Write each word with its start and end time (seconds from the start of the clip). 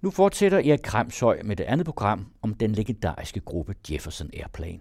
Nu 0.00 0.10
fortsætter 0.10 0.58
Erik 0.58 0.80
Kramshøj 0.82 1.42
med 1.44 1.56
det 1.56 1.64
andet 1.64 1.84
program 1.84 2.26
om 2.42 2.54
den 2.54 2.72
legendariske 2.72 3.40
gruppe 3.40 3.74
Jefferson 3.90 4.30
Airplane. 4.32 4.78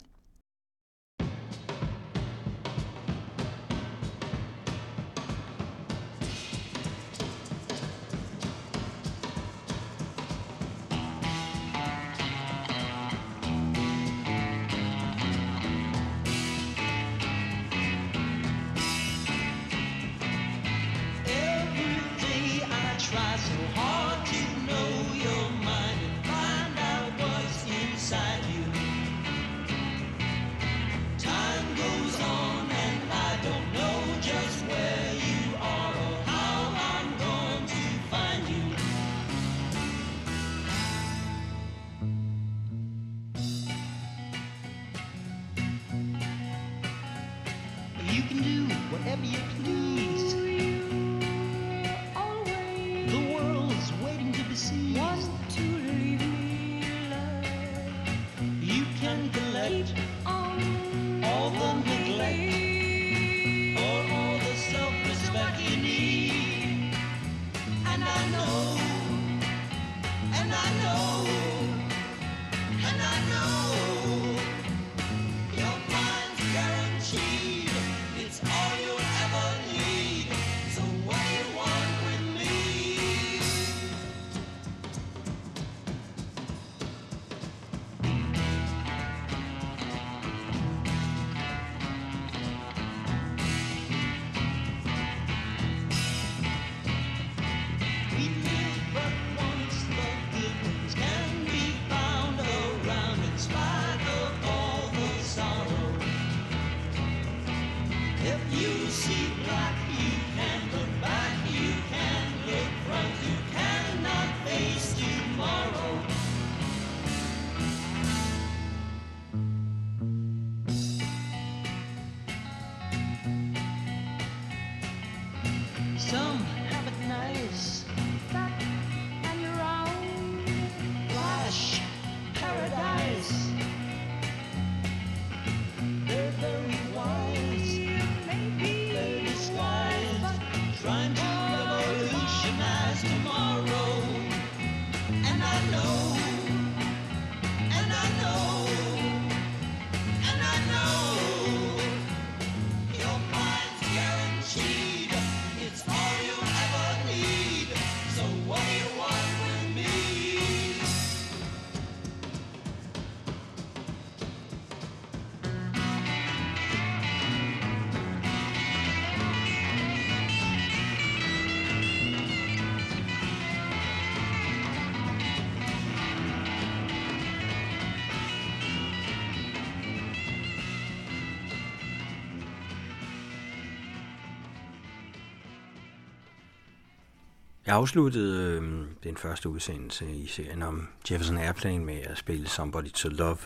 Jeg 187.67 187.75
afsluttede 187.75 188.51
øh, 188.51 188.85
den 189.03 189.17
første 189.17 189.49
udsendelse 189.49 190.11
i 190.11 190.27
serien 190.27 190.63
om 190.63 190.87
Jefferson 191.11 191.37
Airplane 191.37 191.85
med 191.85 191.97
at 192.03 192.17
spille 192.17 192.49
Somebody 192.49 192.89
to 192.89 193.09
Love, 193.09 193.37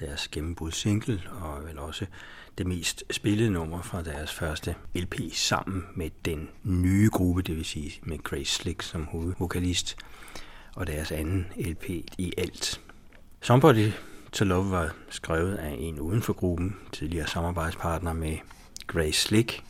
deres 0.00 0.28
gennembrud 0.28 0.70
single, 0.70 1.22
og 1.40 1.64
vel 1.64 1.78
også 1.78 2.06
det 2.58 2.66
mest 2.66 3.04
spillede 3.10 3.50
nummer 3.50 3.82
fra 3.82 4.02
deres 4.02 4.32
første 4.32 4.74
LP 4.94 5.14
sammen 5.32 5.84
med 5.94 6.10
den 6.24 6.48
nye 6.62 7.10
gruppe, 7.12 7.42
det 7.42 7.56
vil 7.56 7.64
sige 7.64 8.00
med 8.02 8.18
Grace 8.18 8.54
Slick 8.54 8.82
som 8.82 9.04
hovedvokalist, 9.04 9.96
og 10.74 10.86
deres 10.86 11.12
anden 11.12 11.46
LP 11.56 11.90
i 12.18 12.32
alt. 12.38 12.80
Somebody 13.40 13.90
to 14.32 14.44
Love 14.44 14.70
var 14.70 14.94
skrevet 15.10 15.54
af 15.54 15.76
en 15.78 16.00
uden 16.00 16.22
for 16.22 16.32
gruppen, 16.32 16.76
tidligere 16.92 17.26
samarbejdspartner 17.26 18.12
med 18.12 18.36
Grace 18.86 19.20
Slick, 19.20 19.64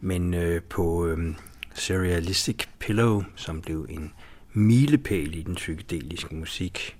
men 0.00 0.34
øh, 0.34 0.62
på 0.62 1.06
øh, 1.06 1.34
Serialistic 1.74 2.66
Pillow, 2.78 3.24
som 3.36 3.60
blev 3.60 3.86
en 3.90 4.12
milepæl 4.52 5.34
i 5.34 5.42
den 5.42 5.54
psykedeliske 5.54 6.34
musik. 6.34 6.96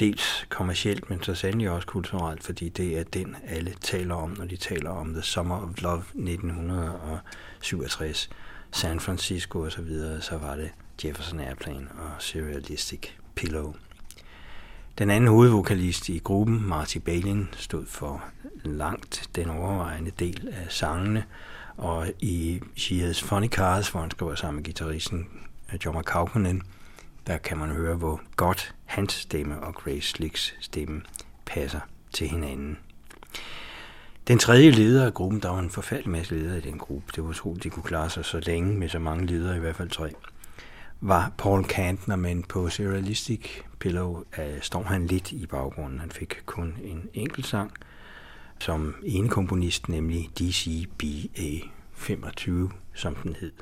Dels 0.00 0.46
kommercielt, 0.48 1.10
men 1.10 1.22
så 1.22 1.34
sandelig 1.34 1.70
også 1.70 1.86
kulturelt, 1.86 2.44
fordi 2.44 2.68
det 2.68 2.98
er 2.98 3.04
den, 3.04 3.36
alle 3.46 3.74
taler 3.80 4.14
om, 4.14 4.34
når 4.38 4.44
de 4.44 4.56
taler 4.56 4.90
om 4.90 5.12
The 5.12 5.22
Summer 5.22 5.56
of 5.56 5.82
Love 5.82 6.02
1967, 6.14 8.30
San 8.72 9.00
Francisco 9.00 9.60
og 9.60 9.72
så 9.72 9.82
videre, 9.82 10.20
så 10.20 10.38
var 10.38 10.56
det 10.56 10.70
Jefferson 11.04 11.40
Airplane 11.40 11.88
og 11.92 12.10
Serialistic 12.18 13.00
Pillow. 13.34 13.74
Den 14.98 15.10
anden 15.10 15.28
hovedvokalist 15.28 16.08
i 16.08 16.18
gruppen, 16.18 16.68
Marty 16.68 16.98
Balin, 16.98 17.48
stod 17.56 17.86
for 17.86 18.24
langt 18.64 19.30
den 19.34 19.50
overvejende 19.50 20.10
del 20.18 20.48
af 20.48 20.66
sangene, 20.68 21.24
og 21.76 22.08
i 22.20 22.60
She 22.76 23.00
Has 23.00 23.22
Funny 23.22 23.48
Cars, 23.48 23.88
hvor 23.88 24.00
han 24.00 24.10
skriver 24.10 24.34
sammen 24.34 24.56
med 24.56 24.64
gitarristen 24.64 25.28
øh, 25.72 25.78
Jorma 25.84 26.02
Kaukonen, 26.02 26.62
der 27.26 27.38
kan 27.38 27.58
man 27.58 27.68
høre, 27.68 27.96
hvor 27.96 28.20
godt 28.36 28.74
hans 28.84 29.12
stemme 29.12 29.60
og 29.60 29.74
Grace 29.74 30.08
Slicks 30.08 30.54
stemme 30.60 31.02
passer 31.46 31.80
til 32.12 32.28
hinanden. 32.28 32.78
Den 34.28 34.38
tredje 34.38 34.70
leder 34.70 35.06
af 35.06 35.14
gruppen, 35.14 35.40
der 35.40 35.48
var 35.48 35.58
en 35.58 35.70
forfærdelig 35.70 36.10
masse 36.10 36.34
ledere 36.34 36.58
i 36.58 36.60
den 36.60 36.78
gruppe, 36.78 37.12
det 37.16 37.22
var 37.22 37.30
utroligt, 37.30 37.64
de 37.64 37.70
kunne 37.70 37.82
klare 37.82 38.10
sig 38.10 38.24
så 38.24 38.40
længe 38.40 38.78
med 38.78 38.88
så 38.88 38.98
mange 38.98 39.26
ledere, 39.26 39.56
i 39.56 39.60
hvert 39.60 39.76
fald 39.76 39.90
tre, 39.90 40.12
var 41.00 41.32
Paul 41.38 41.64
Kantner, 41.64 42.16
men 42.16 42.42
på 42.42 42.68
Serialistic 42.68 43.48
Pillow 43.78 44.24
uh, 44.38 44.44
står 44.60 44.82
han 44.82 45.06
lidt 45.06 45.32
i 45.32 45.46
baggrunden. 45.46 46.00
Han 46.00 46.10
fik 46.10 46.42
kun 46.46 46.78
en 46.82 47.08
enkelt 47.14 47.46
sang, 47.46 47.72
som 48.60 48.94
ene 49.04 49.28
komponist, 49.28 49.88
nemlig 49.88 50.30
DCBA 50.38 51.66
25, 51.92 52.70
som 52.94 53.14
den 53.14 53.36
hed. 53.40 53.52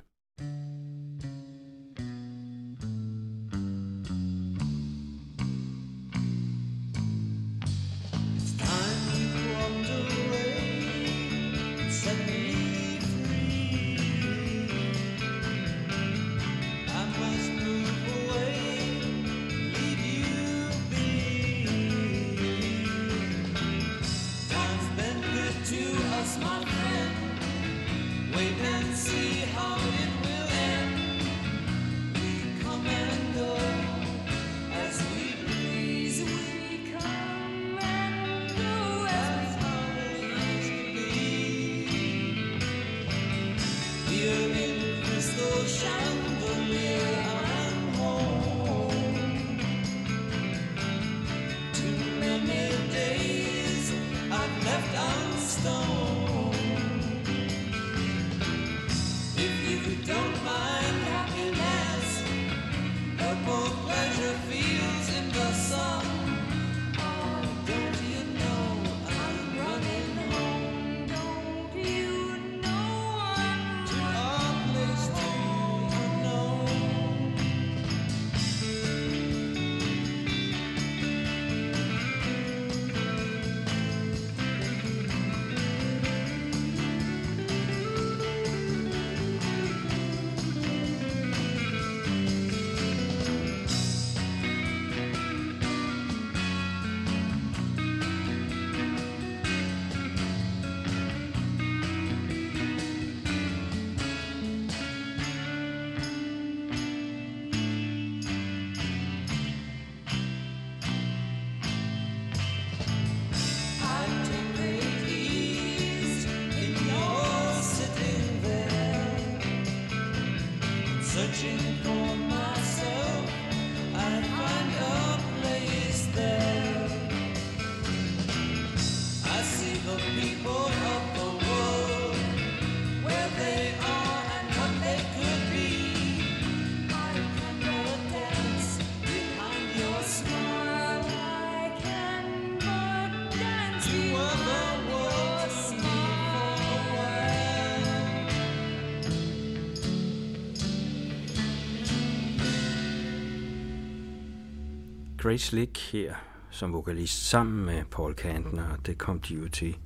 Grace 155.25 155.47
Slick 155.47 155.79
her 155.79 156.15
som 156.51 156.73
vokalist 156.73 157.29
sammen 157.29 157.65
med 157.65 157.85
Paul 157.91 158.15
Kantner, 158.15 158.69
og 158.73 158.87
det 158.87 158.99
kom 158.99 159.21
de 159.21 159.35
jo 159.35 159.49
til 159.49 159.77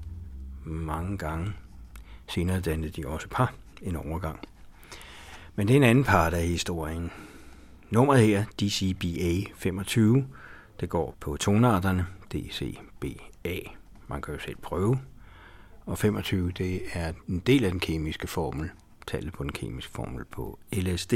mange 0.64 1.18
gange. 1.18 1.52
Senere 2.28 2.60
dannede 2.60 3.02
de 3.02 3.08
også 3.08 3.28
par 3.30 3.54
en 3.82 3.96
overgang. 3.96 4.38
Men 5.54 5.68
det 5.68 5.74
er 5.74 5.76
en 5.76 5.82
anden 5.82 6.04
part 6.04 6.34
af 6.34 6.46
historien. 6.46 7.10
Nummeret 7.90 8.26
her, 8.26 8.44
DCBA 8.60 9.52
25, 9.54 10.26
det 10.80 10.88
går 10.88 11.16
på 11.20 11.36
tonarterne 11.36 12.06
DCBA. 12.32 13.58
Man 14.08 14.22
kan 14.22 14.34
jo 14.34 14.40
selv 14.40 14.56
prøve. 14.62 15.00
Og 15.86 15.98
25, 15.98 16.50
det 16.50 16.82
er 16.92 17.12
en 17.28 17.38
del 17.38 17.64
af 17.64 17.70
den 17.70 17.80
kemiske 17.80 18.26
formel, 18.26 18.70
tallet 19.06 19.32
på 19.32 19.42
den 19.42 19.52
kemiske 19.52 19.92
formel 19.92 20.24
på 20.24 20.58
LSD, 20.72 21.14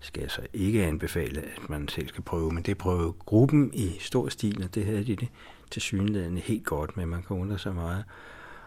skal 0.00 0.20
jeg 0.20 0.30
så 0.30 0.42
ikke 0.52 0.86
anbefale, 0.86 1.40
at 1.40 1.70
man 1.70 1.88
selv 1.88 2.08
skal 2.08 2.24
prøve, 2.24 2.52
men 2.52 2.62
det 2.62 2.78
prøvede 2.78 3.12
gruppen 3.12 3.70
i 3.74 3.96
stor 4.00 4.28
stil, 4.28 4.64
og 4.64 4.74
det 4.74 4.84
havde 4.84 5.04
de 5.04 5.16
det 5.16 5.28
til 5.70 5.82
synligheden 5.82 6.38
helt 6.38 6.64
godt 6.64 6.96
men 6.96 7.08
Man 7.08 7.22
kan 7.22 7.36
undre 7.36 7.58
sig 7.58 7.74
meget 7.74 8.04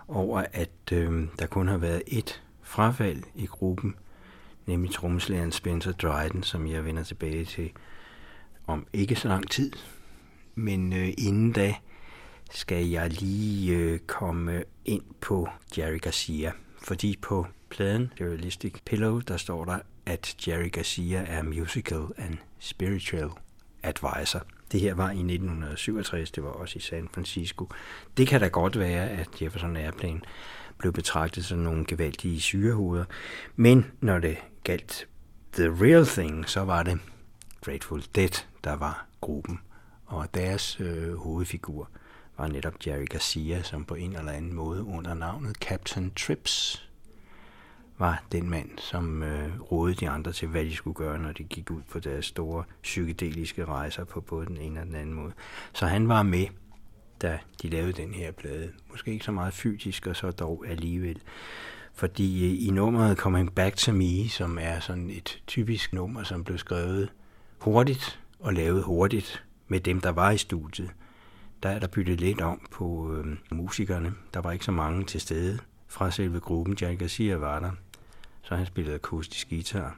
over, 0.07 0.43
at 0.53 0.91
øh, 0.93 1.27
der 1.39 1.45
kun 1.45 1.67
har 1.67 1.77
været 1.77 2.01
et 2.07 2.43
frafald 2.61 3.23
i 3.35 3.45
gruppen, 3.45 3.95
nemlig 4.65 4.91
trommeslageren 4.91 5.51
Spencer 5.51 5.91
Dryden, 5.91 6.43
som 6.43 6.67
jeg 6.67 6.85
vender 6.85 7.03
tilbage 7.03 7.45
til 7.45 7.71
om 8.67 8.87
ikke 8.93 9.15
så 9.15 9.27
lang 9.27 9.49
tid. 9.49 9.71
Men 10.55 10.93
øh, 10.93 11.09
inden 11.17 11.51
da 11.51 11.75
skal 12.51 12.87
jeg 12.87 13.09
lige 13.09 13.77
øh, 13.77 13.99
komme 13.99 14.63
ind 14.85 15.03
på 15.21 15.47
Jerry 15.77 15.99
Garcia, 15.99 16.51
fordi 16.83 17.17
på 17.21 17.47
pladen 17.69 18.13
Realistic 18.21 18.73
Pillow, 18.85 19.19
der 19.19 19.37
står 19.37 19.65
der, 19.65 19.79
at 20.05 20.47
Jerry 20.47 20.71
Garcia 20.71 21.25
er 21.27 21.41
musical 21.41 22.01
and 22.17 22.37
spiritual 22.59 23.29
advisor. 23.83 24.39
Det 24.71 24.79
her 24.79 24.93
var 24.93 25.09
i 25.09 25.19
1967, 25.19 26.31
det 26.31 26.43
var 26.43 26.49
også 26.49 26.77
i 26.77 26.81
San 26.81 27.09
Francisco. 27.13 27.69
Det 28.17 28.27
kan 28.27 28.41
da 28.41 28.47
godt 28.47 28.79
være, 28.79 29.09
at 29.09 29.41
Jefferson 29.41 29.77
Airplane 29.77 30.21
blev 30.77 30.93
betragtet 30.93 31.45
som 31.45 31.59
nogle 31.59 31.85
gevaldige 31.85 32.41
syrehoveder, 32.41 33.05
men 33.55 33.91
når 34.01 34.19
det 34.19 34.37
galt 34.63 35.07
The 35.53 35.67
Real 35.67 36.05
Thing, 36.05 36.49
så 36.49 36.61
var 36.61 36.83
det 36.83 36.99
Grateful 37.61 38.03
Dead, 38.15 38.43
der 38.63 38.73
var 38.73 39.05
gruppen, 39.21 39.59
og 40.05 40.33
deres 40.33 40.79
øh, 40.79 41.15
hovedfigur 41.15 41.89
var 42.37 42.47
netop 42.47 42.73
Jerry 42.87 43.05
Garcia, 43.05 43.63
som 43.63 43.85
på 43.85 43.95
en 43.95 44.15
eller 44.15 44.31
anden 44.31 44.53
måde 44.53 44.83
under 44.83 45.13
navnet 45.13 45.55
Captain 45.55 46.11
Trips 46.11 46.87
var 47.97 48.23
den 48.31 48.49
mand, 48.49 48.69
som 48.77 49.23
øh, 49.23 49.61
rådede 49.61 49.95
de 49.95 50.09
andre 50.09 50.31
til, 50.31 50.47
hvad 50.47 50.65
de 50.65 50.75
skulle 50.75 50.95
gøre, 50.95 51.19
når 51.19 51.31
de 51.31 51.43
gik 51.43 51.71
ud 51.71 51.81
på 51.91 51.99
deres 51.99 52.25
store 52.25 52.63
psykedeliske 52.81 53.65
rejser 53.65 54.03
på 54.03 54.21
både 54.21 54.45
den 54.45 54.57
ene 54.57 54.79
og 54.79 54.85
den 54.85 54.95
anden 54.95 55.15
måde. 55.15 55.33
Så 55.73 55.85
han 55.85 56.07
var 56.07 56.23
med, 56.23 56.45
da 57.21 57.39
de 57.61 57.69
lavede 57.69 57.93
den 57.93 58.13
her 58.13 58.31
plade. 58.31 58.71
Måske 58.91 59.11
ikke 59.11 59.25
så 59.25 59.31
meget 59.31 59.53
fysisk, 59.53 60.07
og 60.07 60.15
så 60.15 60.31
dog 60.31 60.65
alligevel. 60.67 61.21
Fordi 61.93 62.45
øh, 62.45 62.67
i 62.67 62.69
nummeret 62.71 63.17
Coming 63.17 63.55
Back 63.55 63.75
to 63.75 63.91
Me, 63.91 64.29
som 64.29 64.57
er 64.61 64.79
sådan 64.79 65.09
et 65.09 65.41
typisk 65.47 65.93
nummer, 65.93 66.23
som 66.23 66.43
blev 66.43 66.57
skrevet 66.57 67.09
hurtigt 67.59 68.19
og 68.39 68.53
lavet 68.53 68.83
hurtigt 68.83 69.43
med 69.67 69.79
dem, 69.79 70.01
der 70.01 70.09
var 70.09 70.31
i 70.31 70.37
studiet, 70.37 70.91
der 71.63 71.69
er 71.69 71.79
der 71.79 71.87
byttet 71.87 72.21
lidt 72.21 72.41
om 72.41 72.67
på 72.71 73.13
øh, 73.13 73.25
musikerne. 73.51 74.13
Der 74.33 74.41
var 74.41 74.51
ikke 74.51 74.65
så 74.65 74.71
mange 74.71 75.05
til 75.05 75.21
stede 75.21 75.59
fra 75.93 76.11
selve 76.11 76.39
gruppen. 76.39 76.77
Jack 76.81 76.99
Garcia 76.99 77.35
var 77.35 77.59
der, 77.59 77.71
så 78.41 78.55
han 78.55 78.65
spillede 78.65 78.95
akustisk 78.95 79.49
guitar. 79.49 79.97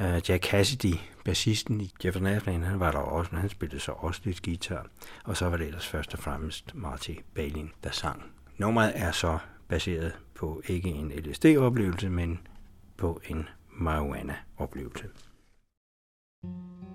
Uh, 0.00 0.30
Jack 0.30 0.44
Cassidy, 0.44 0.94
bassisten 1.24 1.80
i 1.80 1.90
Jefferson 2.04 2.26
Airplane, 2.26 2.66
han 2.66 2.80
var 2.80 2.92
der 2.92 2.98
også, 2.98 3.28
men 3.32 3.40
han 3.40 3.50
spillede 3.50 3.80
så 3.80 3.92
også 3.92 4.20
lidt 4.24 4.42
guitar. 4.42 4.86
Og 5.24 5.36
så 5.36 5.48
var 5.48 5.56
det 5.56 5.66
ellers 5.66 5.86
først 5.86 6.14
og 6.14 6.18
fremmest 6.18 6.74
Marty 6.74 7.14
Balin, 7.34 7.70
der 7.84 7.90
sang. 7.90 8.22
Nummeret 8.58 8.92
er 8.94 9.12
så 9.12 9.38
baseret 9.68 10.12
på 10.34 10.62
ikke 10.66 10.88
en 10.88 11.10
LSD-oplevelse, 11.10 12.08
men 12.08 12.40
på 12.96 13.20
en 13.28 13.48
marijuana-oplevelse. 13.70 15.08
The 16.44 16.91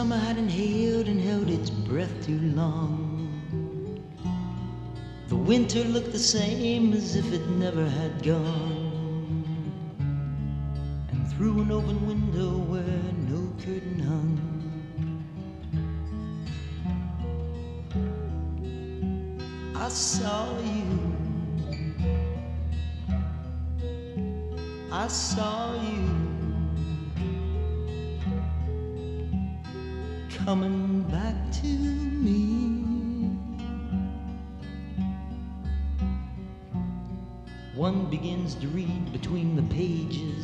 summer 0.00 0.16
had 0.16 0.38
inhaled 0.38 1.08
and 1.08 1.20
held 1.20 1.50
its 1.50 1.68
breath 1.68 2.24
too 2.24 2.40
long. 2.54 3.28
The 5.28 5.36
winter 5.36 5.84
looked 5.84 6.12
the 6.12 6.18
same 6.18 6.94
as 6.94 7.16
if 7.16 7.30
it 7.34 7.46
never 7.50 7.86
had 7.86 8.22
gone. 8.22 8.79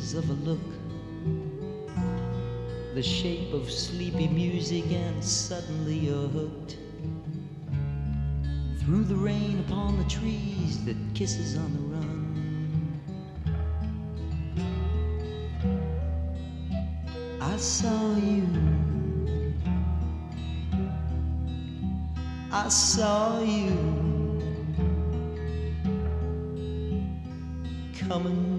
Pages 0.07 0.13
of 0.13 0.29
a 0.29 0.33
look 0.49 0.59
the 2.95 3.03
shape 3.03 3.53
of 3.53 3.69
sleepy 3.69 4.27
music, 4.27 4.85
and 4.91 5.23
suddenly 5.23 5.99
you're 5.99 6.27
hooked. 6.29 6.77
Through 8.79 9.03
the 9.03 9.15
rain 9.15 9.59
upon 9.67 9.99
the 9.99 10.05
trees 10.05 10.83
that 10.85 10.95
kisses 11.13 11.57
on 11.57 11.73
the 11.73 11.79
run. 11.93 12.25
I 17.39 17.57
saw 17.57 18.15
you. 18.15 18.47
I 22.51 22.67
saw 22.69 23.39
you 23.41 24.41
coming 28.09 28.56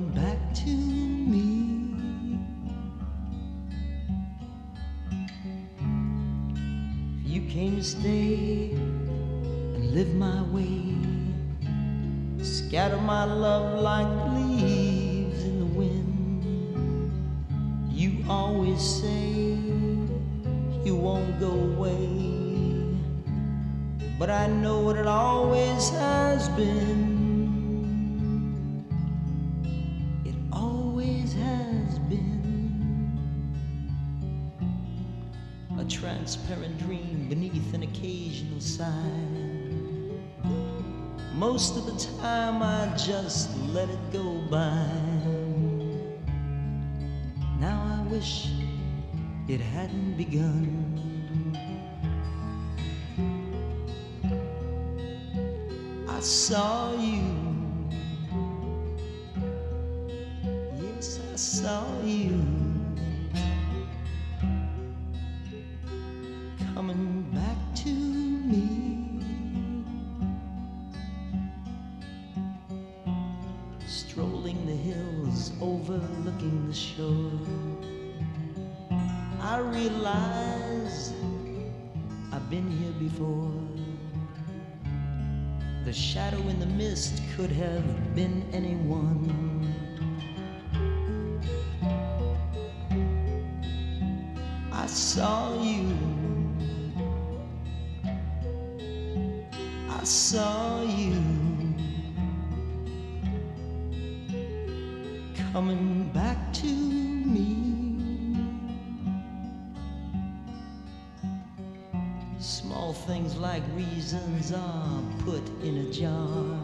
stay 7.90 8.70
and 8.72 9.94
live 9.94 10.12
my 10.14 10.42
way, 10.54 10.94
scatter 12.44 12.98
my 12.98 13.24
love 13.24 13.80
like 13.80 14.10
leaves 14.34 15.42
in 15.44 15.58
the 15.60 15.70
wind. 15.80 16.42
You 17.90 18.24
always 18.28 18.80
say 18.80 19.56
you 20.84 20.96
won't 20.96 21.40
go 21.40 21.50
away 21.50 22.28
but 24.18 24.30
I 24.30 24.48
know 24.48 24.80
what 24.80 24.96
it 24.96 25.06
always 25.06 25.90
has 25.90 26.48
been. 26.50 27.07
Just 43.08 43.48
let 43.72 43.88
it 43.88 44.12
go 44.12 44.22
by. 44.50 44.86
Now 47.58 47.80
I 47.96 48.06
wish 48.12 48.50
it 49.48 49.62
hadn't 49.62 50.18
begun. 50.18 50.68
I 56.06 56.20
saw 56.20 56.92
you. 57.00 57.24
Yes, 60.76 61.18
I 61.32 61.36
saw 61.36 61.84
you. 62.04 62.57
I've 82.30 82.50
been 82.50 82.70
here 82.70 82.92
before. 82.98 83.52
The 85.86 85.92
shadow 85.92 86.38
in 86.48 86.60
the 86.60 86.66
mist 86.66 87.22
could 87.34 87.50
have 87.50 88.14
been 88.14 88.44
anyone. 88.52 89.74
I 94.72 94.86
saw 94.86 95.62
you. 95.62 95.96
I 99.88 100.04
saw 100.04 100.82
you 100.82 101.22
coming 105.52 105.87
reasons 113.78 114.52
are 114.52 115.02
put 115.24 115.46
in 115.62 115.86
a 115.86 115.92
jar. 115.92 116.58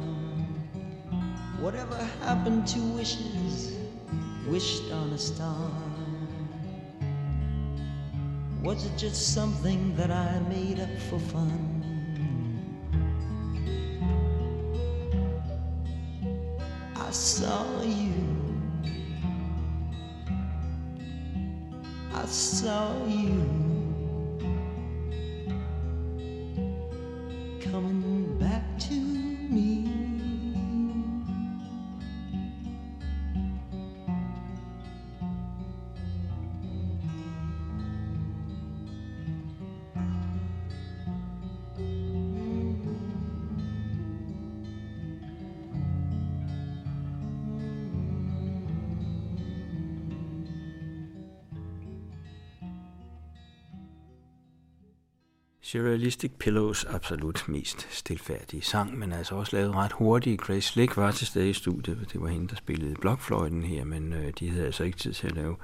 Whatever 1.61 1.97
happened 2.23 2.67
to 2.75 2.81
wishes 2.99 3.77
wished 4.49 4.91
on 4.91 5.11
a 5.11 5.19
star? 5.19 5.71
Was 8.65 8.85
it 8.85 8.97
just 8.99 9.33
something 9.33 9.95
that 9.95 10.11
I 10.11 10.41
made 10.49 10.81
up 10.81 10.99
for 11.09 11.21
fun? 11.21 11.63
I 16.97 17.11
saw 17.13 17.83
you. 17.83 18.13
I 22.13 22.25
saw 22.27 23.07
you. 23.07 23.24
Coming 27.75 28.14
Surrealistic 55.75 56.31
Pillows 56.39 56.85
absolut 56.85 57.45
mest 57.49 57.87
stilfærdige 57.91 58.63
sang, 58.63 58.99
men 58.99 59.13
altså 59.13 59.35
også 59.35 59.57
lavet 59.57 59.75
ret 59.75 59.93
hurtigt. 59.93 60.41
Grace 60.41 60.69
Slick 60.69 60.97
var 60.97 61.11
til 61.11 61.27
stede 61.27 61.51
i 61.51 61.53
studiet, 61.53 62.09
det 62.13 62.21
var 62.21 62.29
hende, 62.29 62.49
der 62.49 62.57
spillede 62.57 62.95
blokfløjten 62.95 63.63
her, 63.63 63.85
men 63.85 64.13
øh, 64.13 64.33
de 64.39 64.51
havde 64.51 64.67
altså 64.67 64.85
ikke 64.85 64.99
tid 64.99 65.13
til 65.13 65.27
at 65.27 65.35
lave 65.35 65.57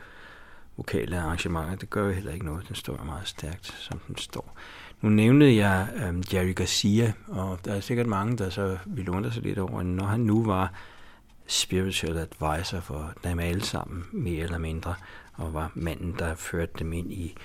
vokale 0.76 1.20
arrangementer. 1.20 1.76
Det 1.76 1.90
gør 1.90 2.06
jo 2.06 2.12
heller 2.12 2.32
ikke 2.32 2.44
noget, 2.44 2.68
den 2.68 2.76
står 2.76 3.04
meget 3.04 3.28
stærkt, 3.28 3.66
som 3.66 3.98
den 4.08 4.16
står. 4.16 4.56
Nu 5.00 5.08
nævnte 5.08 5.56
jeg 5.56 5.88
øh, 5.96 6.34
Jerry 6.34 6.54
Garcia, 6.54 7.12
og 7.28 7.58
der 7.64 7.74
er 7.74 7.80
sikkert 7.80 8.06
mange, 8.06 8.36
der 8.36 8.50
så 8.50 8.78
ville 8.86 9.12
undre 9.12 9.32
sig 9.32 9.42
lidt 9.42 9.58
over, 9.58 9.82
når 9.82 10.04
han 10.04 10.20
nu 10.20 10.44
var 10.44 10.72
spiritual 11.46 12.18
advisor 12.18 12.80
for 12.80 13.12
dem 13.24 13.38
alle 13.38 13.62
sammen, 13.62 14.04
mere 14.12 14.44
eller 14.44 14.58
mindre, 14.58 14.94
og 15.34 15.54
var 15.54 15.72
manden, 15.74 16.14
der 16.18 16.34
førte 16.34 16.72
dem 16.78 16.92
ind 16.92 17.12
i 17.12 17.36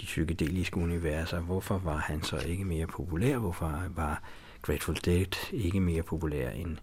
de 0.00 0.06
psykedeliske 0.06 0.76
universer. 0.76 1.40
Hvorfor 1.40 1.78
var 1.78 1.96
han 1.96 2.22
så 2.22 2.38
ikke 2.38 2.64
mere 2.64 2.86
populær? 2.86 3.38
Hvorfor 3.38 3.82
var 3.96 4.22
Grateful 4.62 4.96
Dead 5.04 5.52
ikke 5.52 5.80
mere 5.80 6.02
populær 6.02 6.50
end 6.50 6.76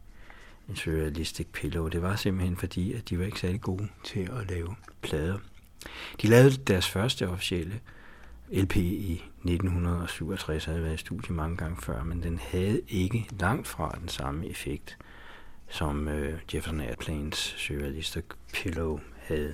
en 0.70 0.76
surrealistic 0.76 1.48
pillow? 1.54 1.88
Det 1.88 2.02
var 2.02 2.16
simpelthen 2.16 2.58
fordi, 2.58 2.94
at 2.94 3.10
de 3.10 3.20
var 3.20 3.26
ikke 3.26 3.40
særlig 3.40 3.62
gode 3.62 3.88
til 4.04 4.20
at 4.20 4.50
lave 4.50 4.76
plader. 5.02 5.38
De 6.22 6.28
lavede 6.28 6.58
deres 6.58 6.90
første 6.90 7.30
officielle 7.30 7.80
LP 8.52 8.76
i 8.76 9.24
1967, 9.44 10.66
havde 10.66 10.84
været 10.84 10.94
i 10.94 10.98
studie 10.98 11.36
mange 11.36 11.58
gange 11.58 11.78
før, 11.82 12.04
men 12.04 12.24
den 12.24 12.40
havde 12.40 12.82
ikke 12.88 13.28
langt 13.40 13.68
fra 13.68 13.98
den 14.00 14.08
samme 14.08 14.48
effekt, 14.48 14.98
som 15.70 16.08
øh, 16.08 16.40
Jefferson 16.54 16.82
Airplanes 16.82 17.38
surrealistic 17.38 18.24
pillow 18.54 19.00
havde. 19.18 19.54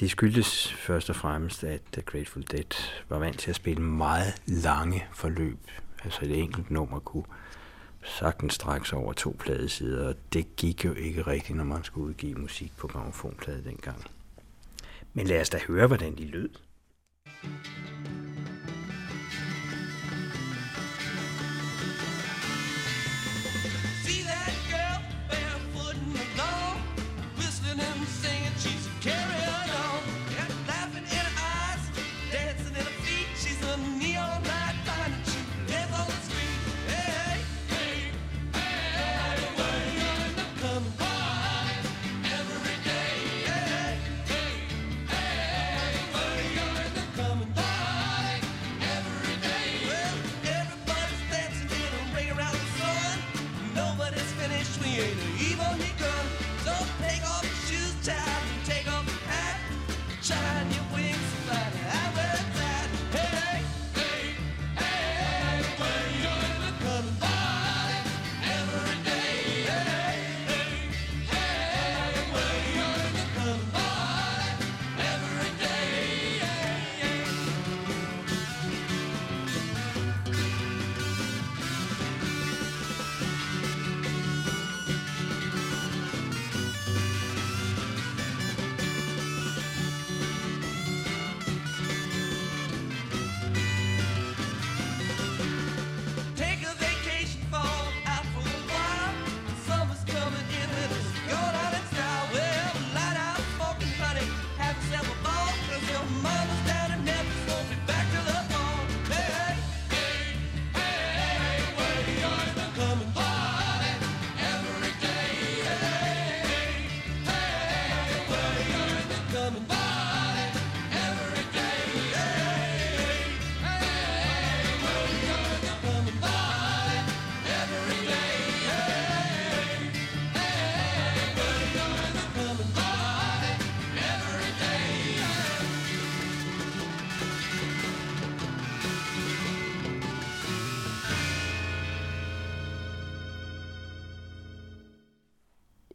Det 0.00 0.10
skyldes 0.10 0.72
først 0.72 1.10
og 1.10 1.16
fremmest, 1.16 1.64
at 1.64 1.80
The 1.92 2.02
Grateful 2.02 2.42
Dead 2.42 2.74
var 3.08 3.18
vant 3.18 3.38
til 3.38 3.50
at 3.50 3.56
spille 3.56 3.82
meget 3.82 4.42
lange 4.46 5.06
forløb. 5.12 5.58
Altså 6.04 6.24
et 6.24 6.38
enkelt 6.38 6.70
nummer 6.70 6.98
kunne 6.98 7.24
sagtens 8.04 8.54
straks 8.54 8.92
over 8.92 9.12
to 9.12 9.36
pladesider, 9.38 10.08
og 10.08 10.14
det 10.32 10.56
gik 10.56 10.84
jo 10.84 10.92
ikke 10.92 11.22
rigtigt, 11.22 11.56
når 11.56 11.64
man 11.64 11.84
skulle 11.84 12.06
udgive 12.06 12.38
musik 12.38 12.72
på 12.76 12.86
gramofonplade 12.86 13.64
dengang. 13.64 14.04
Men 15.14 15.26
lad 15.26 15.40
os 15.40 15.50
da 15.50 15.58
høre, 15.68 15.86
hvordan 15.86 16.18
de 16.18 16.24
lød. 16.24 16.50
See 17.42 18.15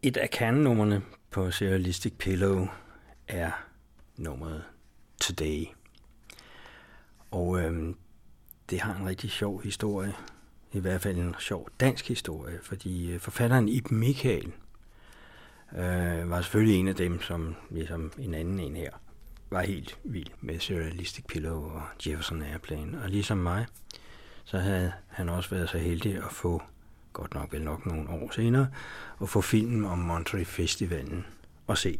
Et 0.03 0.17
af 0.17 0.29
kernenummerne 0.29 1.01
på 1.31 1.51
Serialistic 1.51 2.13
Pillow 2.19 2.67
er 3.27 3.51
nummeret 4.17 4.63
Today. 5.19 5.65
Og 7.31 7.59
øhm, 7.59 7.95
det 8.69 8.81
har 8.81 8.95
en 8.95 9.07
rigtig 9.07 9.31
sjov 9.31 9.61
historie. 9.63 10.13
I 10.71 10.79
hvert 10.79 11.01
fald 11.01 11.17
en 11.17 11.35
sjov 11.39 11.69
dansk 11.79 12.07
historie, 12.07 12.59
fordi 12.63 13.11
øh, 13.11 13.19
forfatteren 13.19 13.69
Ib 13.69 13.91
Michael 13.91 14.51
øh, 15.71 16.29
var 16.29 16.41
selvfølgelig 16.41 16.79
en 16.79 16.87
af 16.87 16.95
dem, 16.95 17.21
som 17.21 17.55
ligesom 17.69 18.11
en 18.17 18.33
anden 18.33 18.59
en 18.59 18.75
her, 18.75 18.91
var 19.49 19.61
helt 19.61 19.99
vild 20.03 20.31
med 20.39 20.59
Serialistic 20.59 21.25
Pillow 21.27 21.63
og 21.63 21.81
Jefferson 22.07 22.41
Airplane. 22.41 23.03
Og 23.03 23.09
ligesom 23.09 23.37
mig, 23.37 23.65
så 24.43 24.57
havde 24.57 24.93
han 25.07 25.29
også 25.29 25.49
været 25.49 25.69
så 25.69 25.77
heldig 25.77 26.15
at 26.15 26.31
få, 26.31 26.61
godt 27.13 27.33
nok 27.33 27.53
vel 27.53 27.61
nok 27.61 27.85
nogle 27.85 28.09
år 28.09 28.31
senere, 28.31 28.67
at 29.21 29.29
få 29.29 29.41
filmen 29.41 29.85
om 29.85 29.99
Monterey 29.99 30.45
Festivalen 30.45 31.25
at 31.69 31.77
se. 31.77 31.99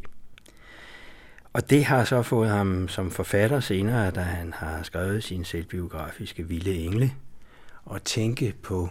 Og 1.52 1.70
det 1.70 1.84
har 1.84 2.04
så 2.04 2.22
fået 2.22 2.50
ham 2.50 2.88
som 2.88 3.10
forfatter 3.10 3.60
senere, 3.60 4.10
da 4.10 4.20
han 4.20 4.52
har 4.52 4.82
skrevet 4.82 5.24
sin 5.24 5.44
selvbiografiske 5.44 6.48
Vilde 6.48 6.74
Engle, 6.74 7.12
og 7.84 8.04
tænke 8.04 8.54
på 8.62 8.88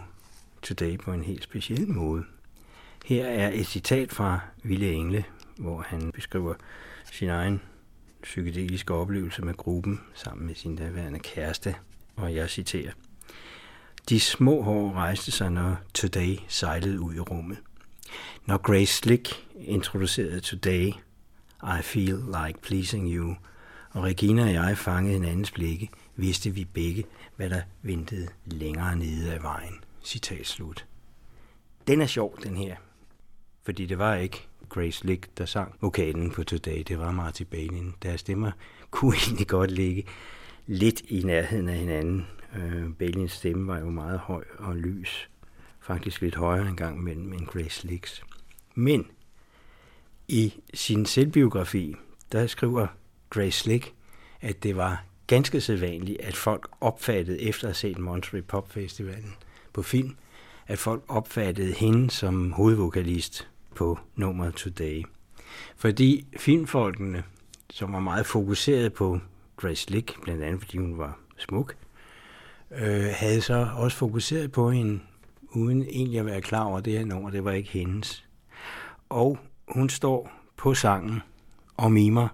Today 0.62 0.98
på 0.98 1.12
en 1.12 1.22
helt 1.22 1.42
speciel 1.42 1.88
måde. 1.88 2.24
Her 3.04 3.26
er 3.26 3.50
et 3.52 3.66
citat 3.66 4.12
fra 4.12 4.40
Vilde 4.62 4.92
Engle, 4.92 5.24
hvor 5.56 5.82
han 5.88 6.12
beskriver 6.12 6.54
sin 7.12 7.28
egen 7.28 7.62
psykedeliske 8.22 8.94
oplevelse 8.94 9.42
med 9.42 9.54
gruppen 9.54 10.00
sammen 10.14 10.46
med 10.46 10.54
sin 10.54 10.76
daværende 10.76 11.18
kæreste, 11.18 11.74
og 12.16 12.34
jeg 12.34 12.50
citerer. 12.50 12.92
De 14.08 14.20
små 14.20 14.62
hår 14.62 14.92
rejste 14.92 15.30
sig, 15.30 15.50
når 15.50 15.76
Today 15.94 16.36
sejlede 16.48 17.00
ud 17.00 17.14
i 17.14 17.20
rummet. 17.20 17.58
Når 18.46 18.58
Grace 18.58 18.92
Slick 18.92 19.46
introducerede 19.54 20.40
Today, 20.40 20.92
I 21.62 21.82
feel 21.82 22.16
like 22.16 22.62
pleasing 22.62 23.14
you, 23.14 23.36
og 23.90 24.02
Regina 24.02 24.42
og 24.42 24.52
jeg 24.52 24.78
fangede 24.78 25.14
hinandens 25.14 25.50
blikke, 25.50 25.90
vidste 26.16 26.50
vi 26.50 26.64
begge, 26.64 27.04
hvad 27.36 27.50
der 27.50 27.60
ventede 27.82 28.28
længere 28.44 28.96
nede 28.96 29.32
af 29.32 29.42
vejen. 29.42 29.84
Citat 30.04 30.46
slut. 30.46 30.86
Den 31.86 32.00
er 32.00 32.06
sjov, 32.06 32.38
den 32.42 32.56
her. 32.56 32.76
Fordi 33.62 33.86
det 33.86 33.98
var 33.98 34.14
ikke 34.14 34.46
Grace 34.68 35.06
Lick, 35.06 35.38
der 35.38 35.46
sang 35.46 35.74
vokalen 35.80 36.30
på 36.30 36.44
Today. 36.44 36.82
Det 36.88 36.98
var 36.98 37.10
Marty 37.10 37.42
Balin. 37.42 37.94
Deres 38.02 38.20
stemmer 38.20 38.50
kunne 38.90 39.16
egentlig 39.26 39.46
godt 39.46 39.70
ligge 39.70 40.04
lidt 40.66 41.00
i 41.00 41.22
nærheden 41.22 41.68
af 41.68 41.76
hinanden. 41.76 42.26
Øh, 42.56 42.92
Balins 42.98 43.32
stemme 43.32 43.66
var 43.66 43.78
jo 43.78 43.90
meget 43.90 44.18
høj 44.18 44.44
og 44.58 44.76
lys. 44.76 45.28
Faktisk 45.80 46.20
lidt 46.20 46.34
højere 46.34 46.68
engang 46.68 47.02
mellem 47.02 47.32
end 47.32 47.46
Grace 47.46 47.86
Licks. 47.86 48.22
Men 48.74 49.06
i 50.28 50.54
sin 50.74 51.06
selvbiografi, 51.06 51.94
der 52.32 52.46
skriver 52.46 52.86
Grace 53.30 53.58
Slick, 53.58 53.94
at 54.40 54.62
det 54.62 54.76
var 54.76 55.04
ganske 55.26 55.60
sædvanligt, 55.60 56.20
at 56.20 56.36
folk 56.36 56.68
opfattede, 56.80 57.40
efter 57.40 57.64
at 57.64 57.68
have 57.68 57.74
set 57.74 57.98
Monterey 57.98 58.42
Pop 58.42 58.72
Festivalen 58.72 59.34
på 59.72 59.82
film, 59.82 60.16
at 60.66 60.78
folk 60.78 61.02
opfattede 61.08 61.72
hende 61.72 62.10
som 62.10 62.52
hovedvokalist 62.52 63.48
på 63.74 63.98
nummeret 64.16 64.54
Today. 64.54 65.02
Fordi 65.76 66.26
filmfolkene, 66.36 67.24
som 67.70 67.92
var 67.92 68.00
meget 68.00 68.26
fokuseret 68.26 68.92
på 68.92 69.20
Grace 69.56 69.82
Slick, 69.82 70.22
blandt 70.22 70.42
andet 70.42 70.60
fordi 70.60 70.78
hun 70.78 70.98
var 70.98 71.18
smuk, 71.38 71.76
øh, 72.76 73.12
havde 73.14 73.40
så 73.40 73.68
også 73.76 73.96
fokuseret 73.96 74.52
på 74.52 74.70
hende, 74.70 75.00
uden 75.50 75.82
egentlig 75.82 76.20
at 76.20 76.26
være 76.26 76.40
klar 76.40 76.64
over 76.64 76.80
det 76.80 76.92
her 76.92 77.04
nummer. 77.04 77.30
Det 77.30 77.44
var 77.44 77.52
ikke 77.52 77.70
hendes. 77.70 78.24
Og 79.08 79.38
hun 79.68 79.88
står 79.88 80.32
på 80.56 80.74
sangen 80.74 81.20
og 81.76 81.92
mimer 81.92 82.28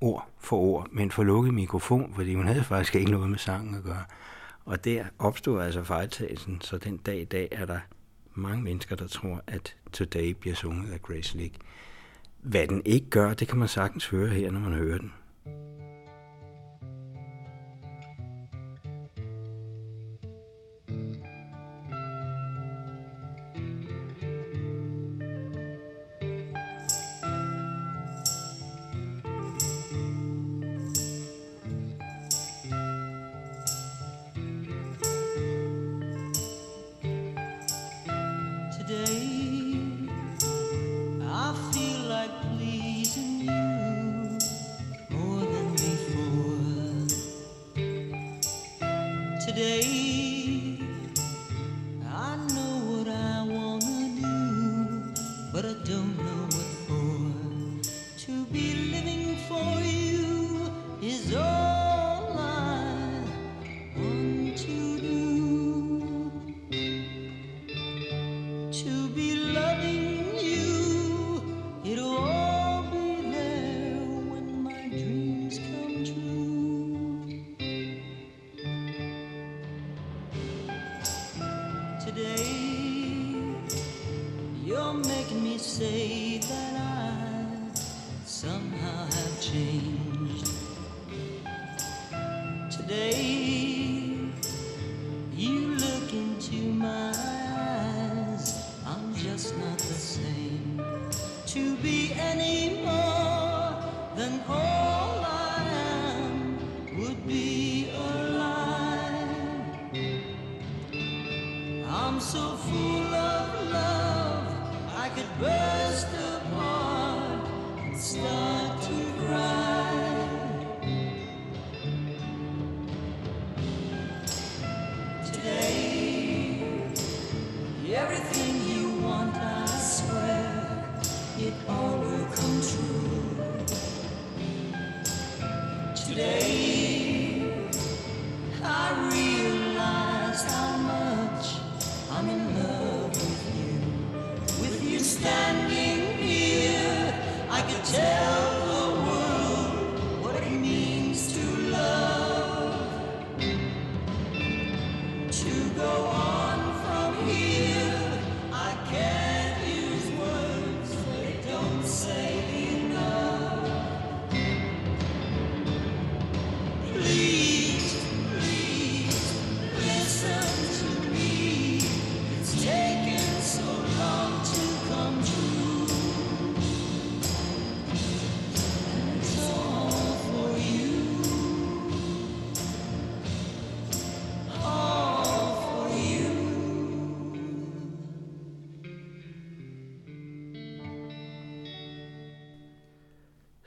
ord 0.00 0.28
for 0.38 0.56
ord, 0.56 0.88
men 0.92 1.10
for 1.10 1.22
lukket 1.22 1.54
mikrofon, 1.54 2.12
fordi 2.14 2.34
hun 2.34 2.46
havde 2.46 2.64
faktisk 2.64 2.94
ikke 2.94 3.10
noget 3.10 3.30
med 3.30 3.38
sangen 3.38 3.74
at 3.74 3.82
gøre. 3.82 4.04
Og 4.64 4.84
der 4.84 5.04
opstod 5.18 5.62
altså 5.62 5.84
fejltagelsen, 5.84 6.60
så 6.60 6.78
den 6.78 6.96
dag 6.96 7.20
i 7.20 7.24
dag 7.24 7.48
er 7.52 7.66
der 7.66 7.78
mange 8.34 8.62
mennesker, 8.62 8.96
der 8.96 9.06
tror, 9.06 9.42
at 9.46 9.76
Today 9.92 10.30
bliver 10.30 10.56
sunget 10.56 10.92
af 10.92 11.02
Grace 11.02 11.36
Lick. 11.36 11.54
Hvad 12.42 12.66
den 12.66 12.82
ikke 12.84 13.10
gør, 13.10 13.34
det 13.34 13.48
kan 13.48 13.58
man 13.58 13.68
sagtens 13.68 14.06
høre 14.06 14.28
her, 14.28 14.50
når 14.50 14.60
man 14.60 14.72
hører 14.72 14.98
den. 14.98 15.12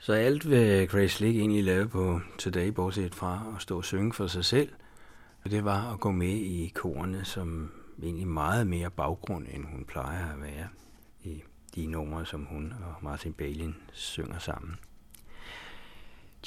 Så 0.04 0.12
alt, 0.12 0.44
hvad 0.44 0.86
Grace 0.86 1.08
Slick 1.08 1.36
egentlig 1.36 1.64
lavede 1.64 1.88
på 1.88 2.20
Today, 2.38 2.68
bortset 2.68 3.14
fra 3.14 3.52
at 3.56 3.62
stå 3.62 3.76
og 3.76 3.84
synge 3.84 4.12
for 4.12 4.26
sig 4.26 4.44
selv, 4.44 4.68
det 5.50 5.64
var 5.64 5.92
at 5.92 6.00
gå 6.00 6.10
med 6.10 6.32
i 6.32 6.72
korene, 6.74 7.24
som 7.24 7.70
egentlig 8.02 8.26
meget 8.26 8.66
mere 8.66 8.90
baggrund, 8.90 9.46
end 9.54 9.64
hun 9.64 9.84
plejer 9.84 10.32
at 10.32 10.42
være 10.42 10.68
i 11.22 11.42
de 11.74 11.86
numre, 11.86 12.26
som 12.26 12.44
hun 12.44 12.72
og 12.82 12.94
Martin 13.02 13.32
Balin 13.32 13.74
synger 13.92 14.38
sammen. 14.38 14.74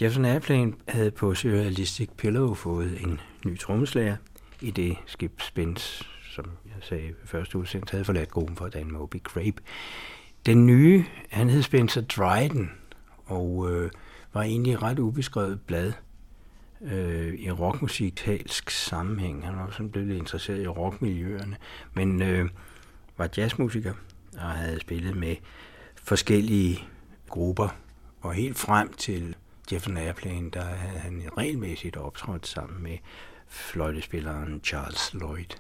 Jefferson 0.02 0.26
Airplane 0.26 0.74
havde 0.88 1.12
på 1.12 1.36
Surrealistic 1.36 2.10
Pillow 2.17 2.54
fået 2.54 3.02
en 3.02 3.20
ny 3.46 3.60
trommeslager, 3.60 4.15
i 4.62 4.72
det 4.72 4.98
Skip 5.06 5.41
Spence, 5.41 6.06
som 6.32 6.46
jeg 6.65 6.76
sagde 6.82 7.13
første 7.26 7.58
udsendelse, 7.58 7.91
havde 7.91 8.06
forladt 8.06 8.32
gruppen 8.32 8.58
for 8.58 8.67
Dan 8.67 8.91
Moby 8.91 9.24
Grape. 9.24 9.62
Den 10.46 10.65
nye, 10.65 11.06
han 11.30 11.50
hed 11.50 11.62
Spencer 11.62 12.02
Dryden, 12.02 12.72
og 13.27 13.71
øh, 13.71 13.91
var 14.33 14.41
egentlig 14.41 14.73
et 14.73 14.81
ret 14.81 14.99
ubeskrevet 14.99 15.61
blad 15.61 15.93
øh, 16.81 17.33
i 17.33 17.51
rockmusikalsk 17.51 18.69
sammenhæng. 18.69 19.45
Han 19.45 19.55
var 19.55 19.69
sådan 19.71 19.89
blevet 19.89 20.07
lidt 20.07 20.19
interesseret 20.19 20.63
i 20.63 20.67
rockmiljøerne, 20.67 21.57
men 21.93 22.21
øh, 22.21 22.49
var 23.17 23.29
jazzmusiker 23.37 23.93
og 24.33 24.49
havde 24.49 24.79
spillet 24.79 25.17
med 25.17 25.35
forskellige 25.95 26.79
grupper. 27.29 27.69
Og 28.21 28.33
helt 28.33 28.57
frem 28.57 28.93
til 28.93 29.35
Jefferson 29.71 29.97
Airplane, 29.97 30.49
der 30.49 30.63
havde 30.63 30.99
han 30.99 31.23
regelmæssigt 31.37 31.97
optrådt 31.97 32.47
sammen 32.47 32.83
med 32.83 32.97
fløjtespilleren 33.47 34.61
Charles 34.63 35.13
Lloyd. 35.13 35.57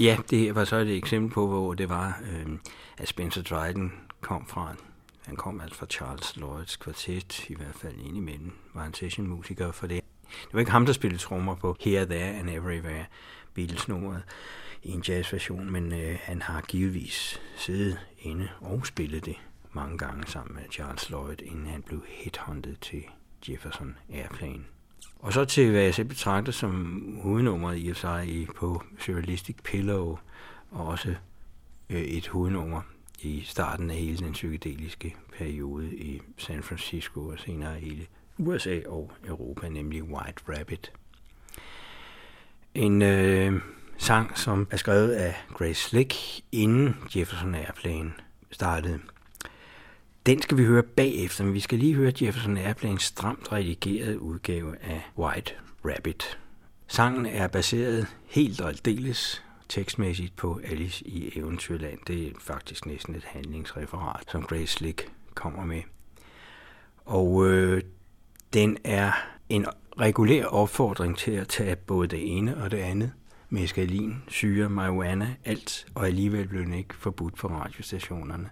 Ja, 0.00 0.16
det 0.30 0.54
var 0.54 0.64
så 0.64 0.76
et 0.76 0.96
eksempel 0.96 1.30
på, 1.34 1.46
hvor 1.46 1.74
det 1.74 1.88
var, 1.88 2.20
øh, 2.32 2.58
at 2.98 3.08
Spencer 3.08 3.42
Dryden 3.42 3.92
kom 4.20 4.46
fra. 4.46 4.74
Han 5.24 5.36
kom 5.36 5.60
altså 5.60 5.76
fra 5.78 5.86
Charles 5.86 6.36
Lloyds 6.36 6.76
kvartet, 6.76 7.48
i 7.48 7.54
hvert 7.54 7.74
fald 7.74 7.94
indimellem, 7.98 8.52
var 8.74 8.82
han 8.82 8.94
sessionmusiker 8.94 9.72
for 9.72 9.86
det. 9.86 10.04
Det 10.22 10.52
var 10.52 10.60
ikke 10.60 10.72
ham, 10.72 10.86
der 10.86 10.92
spillede 10.92 11.22
trommer 11.22 11.54
på 11.54 11.76
Here, 11.80 12.04
There 12.04 12.38
and 12.38 12.50
Everywhere, 12.50 13.04
Beatles-nummeret 13.54 14.22
i 14.82 14.90
en 14.90 15.04
jazzversion, 15.08 15.70
men 15.70 15.92
øh, 15.92 16.18
han 16.22 16.42
har 16.42 16.60
givetvis 16.60 17.40
siddet 17.56 17.98
inde 18.18 18.48
og 18.60 18.86
spillet 18.86 19.24
det 19.24 19.36
mange 19.72 19.98
gange 19.98 20.26
sammen 20.26 20.54
med 20.54 20.62
Charles 20.72 21.10
Lloyd, 21.10 21.42
inden 21.42 21.66
han 21.66 21.82
blev 21.82 22.04
headhunted 22.08 22.76
til 22.76 23.02
Jefferson 23.48 23.96
Airplane. 24.12 24.64
Og 25.20 25.32
så 25.32 25.44
til, 25.44 25.70
hvad 25.70 25.82
jeg 25.82 25.94
selv 25.94 26.08
betragter 26.08 26.52
som 26.52 27.02
hovednummeret 27.22 27.78
i 27.78 27.88
og 27.88 27.96
sig 27.96 28.28
i, 28.28 28.46
på 28.56 28.82
Surrealistic 28.98 29.56
Pillow, 29.64 30.18
og 30.70 30.86
også 30.86 31.14
øh, 31.90 32.00
et 32.00 32.28
hovednummer 32.28 32.80
i 33.20 33.42
starten 33.46 33.90
af 33.90 33.96
hele 33.96 34.18
den 34.18 34.32
psykedeliske 34.32 35.16
periode 35.38 35.94
i 35.96 36.20
San 36.36 36.62
Francisco 36.62 37.20
og 37.20 37.38
senere 37.38 37.74
hele 37.74 38.06
USA 38.38 38.80
og 38.86 39.12
Europa, 39.26 39.68
nemlig 39.68 40.02
White 40.02 40.42
Rabbit. 40.48 40.92
En 42.74 43.02
øh, 43.02 43.60
sang, 43.98 44.38
som 44.38 44.68
er 44.70 44.76
skrevet 44.76 45.12
af 45.12 45.34
Grace 45.54 45.88
Slick, 45.88 46.14
inden 46.52 46.96
Jefferson 47.16 47.54
Airplane 47.54 48.12
startede. 48.50 49.00
Den 50.30 50.42
skal 50.42 50.58
vi 50.58 50.64
høre 50.64 50.82
bagefter, 50.82 51.44
men 51.44 51.54
vi 51.54 51.60
skal 51.60 51.78
lige 51.78 51.94
høre 51.94 52.12
Jefferson 52.22 52.56
Airplanes 52.56 53.02
stramt 53.02 53.52
redigerede 53.52 54.20
udgave 54.20 54.76
af 54.82 55.10
White 55.18 55.54
Rabbit. 55.84 56.38
Sangen 56.86 57.26
er 57.26 57.48
baseret 57.48 58.06
helt 58.26 58.60
og 58.60 58.68
aldeles 58.68 59.42
tekstmæssigt 59.68 60.36
på 60.36 60.60
Alice 60.64 61.06
i 61.06 61.38
Eventyrland. 61.38 61.98
Det 62.06 62.26
er 62.26 62.30
faktisk 62.40 62.86
næsten 62.86 63.14
et 63.14 63.24
handlingsreferat, 63.24 64.24
som 64.30 64.42
Grace 64.42 64.66
Slick 64.66 65.12
kommer 65.34 65.64
med. 65.64 65.82
Og 67.04 67.46
øh, 67.46 67.82
den 68.52 68.78
er 68.84 69.12
en 69.48 69.66
regulær 70.00 70.44
opfordring 70.44 71.18
til 71.18 71.32
at 71.32 71.48
tage 71.48 71.76
både 71.76 72.08
det 72.08 72.36
ene 72.36 72.62
og 72.62 72.70
det 72.70 72.78
andet. 72.78 73.12
Meskalin, 73.48 74.22
syre, 74.28 74.68
marijuana, 74.68 75.34
alt, 75.44 75.86
og 75.94 76.06
alligevel 76.06 76.48
blev 76.48 76.62
den 76.62 76.74
ikke 76.74 76.94
forbudt 76.94 77.36
på 77.36 77.48
radiostationerne. 77.48 78.50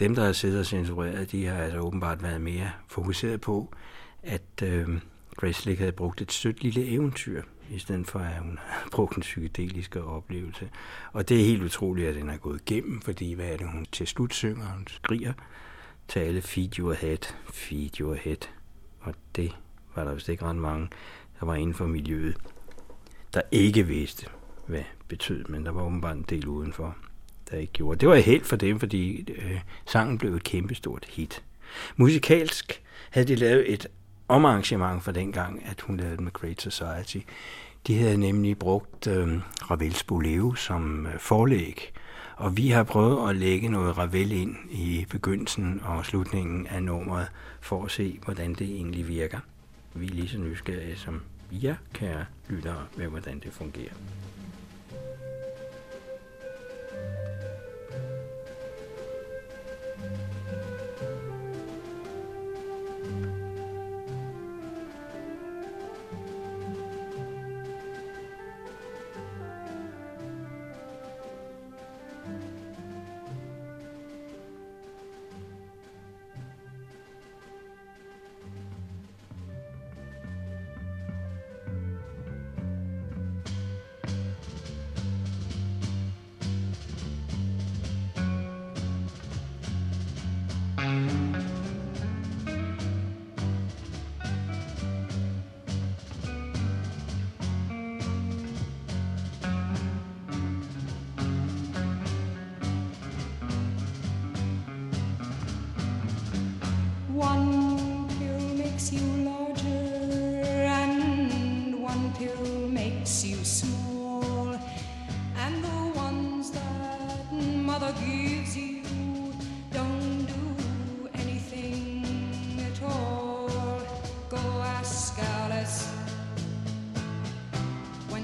Dem, 0.00 0.14
der 0.14 0.24
har 0.24 0.32
siddet 0.32 0.60
og 0.60 0.66
censureret, 0.66 1.32
de 1.32 1.46
har 1.46 1.62
altså 1.62 1.78
åbenbart 1.78 2.22
været 2.22 2.40
mere 2.40 2.70
fokuseret 2.88 3.40
på, 3.40 3.74
at 4.22 4.62
øh, 4.62 4.88
Grace 5.36 5.62
Slick 5.62 5.78
havde 5.78 5.92
brugt 5.92 6.20
et 6.20 6.32
sødt 6.32 6.62
lille 6.62 6.88
eventyr, 6.88 7.42
i 7.70 7.78
stedet 7.78 8.06
for 8.06 8.18
at 8.18 8.38
hun 8.38 8.58
har 8.62 8.88
brugt 8.96 9.16
en 9.16 9.22
psykedelisk 9.22 9.96
oplevelse. 9.96 10.70
Og 11.12 11.28
det 11.28 11.40
er 11.40 11.44
helt 11.44 11.62
utroligt, 11.62 12.08
at 12.08 12.14
den 12.14 12.28
er 12.28 12.36
gået 12.36 12.60
igennem, 12.60 13.00
fordi 13.00 13.32
hvad 13.32 13.46
er 13.46 13.56
det, 13.56 13.68
hun 13.72 13.86
til 13.92 14.06
slut 14.06 14.34
synger? 14.34 14.66
Hun 14.66 14.86
skriger 14.88 15.32
til 16.08 16.20
alle, 16.20 16.42
feed 16.42 16.78
your 16.78 16.92
head, 16.92 17.34
feed 17.52 18.00
your 18.00 18.14
head. 18.14 18.48
Og 19.00 19.14
det 19.36 19.56
var 19.94 20.04
der 20.04 20.14
vist 20.14 20.28
ikke 20.28 20.44
ret 20.44 20.56
mange, 20.56 20.88
der 21.40 21.46
var 21.46 21.54
inden 21.54 21.74
for 21.74 21.86
miljøet, 21.86 22.36
der 23.34 23.42
ikke 23.52 23.86
vidste, 23.86 24.26
hvad 24.66 24.84
betød, 25.08 25.44
men 25.44 25.66
der 25.66 25.72
var 25.72 25.82
åbenbart 25.82 26.16
en 26.16 26.26
del 26.28 26.48
udenfor, 26.48 26.96
der 27.52 27.58
ikke 27.58 27.72
gjorde. 27.72 28.00
Det 28.00 28.08
var 28.08 28.14
helt 28.14 28.46
for 28.46 28.56
dem, 28.56 28.80
fordi 28.80 29.32
øh, 29.32 29.60
sangen 29.86 30.18
blev 30.18 30.34
et 30.34 30.44
kæmpestort 30.44 31.04
hit. 31.08 31.42
Musikalsk 31.96 32.82
havde 33.10 33.28
de 33.28 33.34
lavet 33.34 33.72
et 33.72 33.86
omarrangement 34.28 35.02
for 35.02 35.12
dengang, 35.12 35.62
at 35.66 35.80
hun 35.80 35.96
lavede 35.96 36.22
med 36.22 36.32
Great 36.32 36.62
Society. 36.62 37.18
De 37.86 37.98
havde 37.98 38.16
nemlig 38.16 38.58
brugt 38.58 39.06
øh, 39.06 39.40
Ravels 39.70 40.04
Boleo 40.04 40.54
som 40.54 41.06
øh, 41.06 41.18
forlæg, 41.18 41.92
og 42.36 42.56
vi 42.56 42.68
har 42.68 42.82
prøvet 42.82 43.30
at 43.30 43.36
lægge 43.36 43.68
noget 43.68 43.98
Ravel 43.98 44.32
ind 44.32 44.56
i 44.70 45.06
begyndelsen 45.10 45.80
og 45.84 46.06
slutningen 46.06 46.66
af 46.66 46.82
nummeret, 46.82 47.28
for 47.60 47.84
at 47.84 47.90
se, 47.90 48.18
hvordan 48.24 48.54
det 48.54 48.66
egentlig 48.66 49.08
virker. 49.08 49.38
Vi 49.94 50.06
er 50.06 50.10
lige 50.10 50.28
så 50.28 50.38
nysgerrige 50.38 50.96
som 50.96 51.20
jer, 51.52 51.74
kære 51.92 52.24
lyttere, 52.48 52.86
med 52.96 53.06
hvordan 53.06 53.38
det 53.38 53.52
fungerer. 53.52 53.92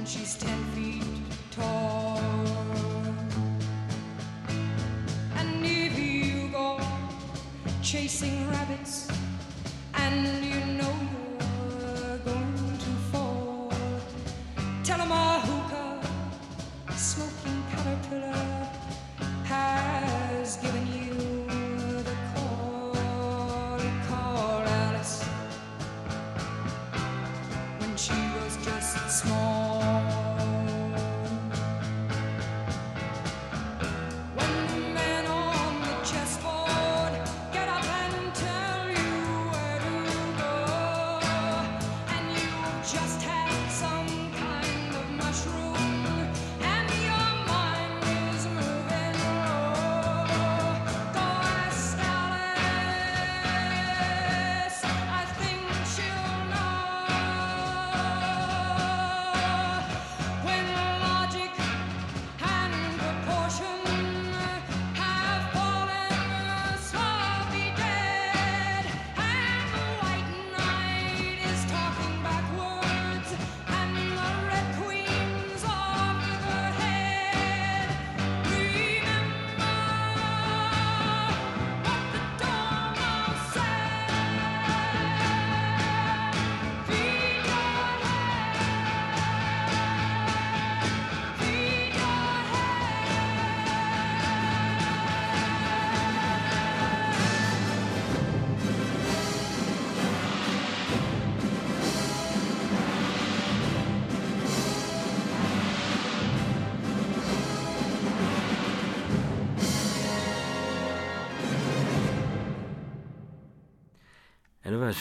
She's 0.09 0.37
ten 0.39 0.65
feet 0.75 1.05
tall. 1.51 2.19
And 5.37 5.65
if 5.67 5.99
you 5.99 6.49
go 6.49 6.81
chasing 7.83 8.49
rabbits 8.49 9.09
and 9.95 10.48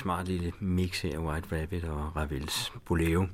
smart 0.08 0.28
lille 0.28 0.54
mix 0.60 1.06
af 1.06 1.18
White 1.18 1.62
Rabbit 1.62 1.84
og 1.84 2.16
Ravels 2.16 2.74
Boleo. 2.86 3.28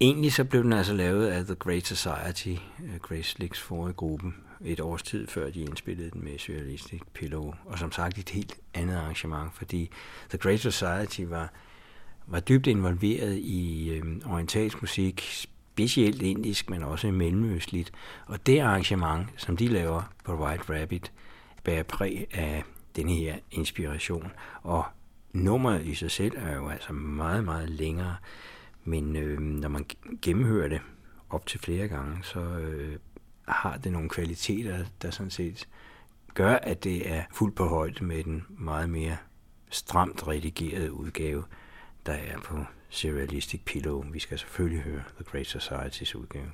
Egentlig 0.00 0.32
så 0.32 0.44
blev 0.44 0.62
den 0.62 0.72
altså 0.72 0.92
lavet 0.92 1.26
af 1.26 1.44
The 1.44 1.54
Great 1.54 1.86
Society, 1.86 2.60
øh, 2.84 2.96
Grace 3.02 3.30
Slicks 3.30 3.60
forrige 3.60 3.94
gruppe, 3.94 4.32
et 4.64 4.80
års 4.80 5.02
tid 5.02 5.26
før 5.26 5.50
de 5.50 5.60
indspillede 5.60 6.10
den 6.10 6.24
med 6.24 6.38
Surrealistic 6.38 7.00
Pillow. 7.14 7.54
Og 7.64 7.78
som 7.78 7.92
sagt 7.92 8.18
et 8.18 8.28
helt 8.28 8.56
andet 8.74 8.96
arrangement, 8.96 9.54
fordi 9.54 9.90
The 10.28 10.38
Great 10.38 10.60
Society 10.60 11.20
var, 11.20 11.52
var 12.26 12.40
dybt 12.40 12.66
involveret 12.66 13.36
i 13.36 13.90
øh, 13.90 14.04
orientalsk 14.26 14.82
musik, 14.82 15.20
specielt 15.32 16.22
indisk, 16.22 16.70
men 16.70 16.82
også 16.82 17.10
mellemøstligt. 17.10 17.92
Og 18.26 18.46
det 18.46 18.58
arrangement, 18.58 19.26
som 19.36 19.56
de 19.56 19.68
laver 19.68 20.02
på 20.24 20.44
White 20.44 20.80
Rabbit, 20.80 21.12
bærer 21.64 21.82
præg 21.82 22.26
af 22.32 22.64
den 22.96 23.08
her 23.08 23.36
inspiration. 23.50 24.32
Og 24.62 24.84
nummeret 25.32 25.86
i 25.86 25.94
sig 25.94 26.10
selv 26.10 26.36
er 26.36 26.56
jo 26.56 26.68
altså 26.68 26.92
meget, 26.92 27.44
meget 27.44 27.70
længere, 27.70 28.16
men 28.84 29.16
øh, 29.16 29.40
når 29.40 29.68
man 29.68 29.86
gennemhører 30.22 30.68
det 30.68 30.80
op 31.30 31.46
til 31.46 31.60
flere 31.60 31.88
gange, 31.88 32.18
så 32.22 32.40
øh, 32.40 32.98
har 33.48 33.76
det 33.76 33.92
nogle 33.92 34.08
kvaliteter, 34.08 34.84
der 35.02 35.10
sådan 35.10 35.30
set 35.30 35.68
gør, 36.34 36.54
at 36.54 36.84
det 36.84 37.10
er 37.10 37.22
fuldt 37.32 37.54
på 37.54 37.66
højde 37.66 38.04
med 38.04 38.24
den 38.24 38.46
meget 38.48 38.90
mere 38.90 39.16
stramt 39.70 40.28
redigerede 40.28 40.92
udgave, 40.92 41.44
der 42.06 42.12
er 42.12 42.38
på 42.38 42.64
Serialistic 42.88 43.60
Pillow. 43.64 44.04
Vi 44.12 44.18
skal 44.18 44.38
selvfølgelig 44.38 44.82
høre 44.82 45.02
The 45.14 45.24
Great 45.24 45.46
Societies 45.46 46.14
udgave. 46.14 46.52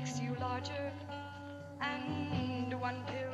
makes 0.00 0.18
you 0.18 0.34
larger, 0.40 0.90
and 1.82 2.80
one 2.80 3.04
pill 3.06 3.29